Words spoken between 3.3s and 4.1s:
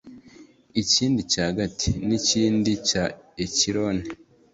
ekironi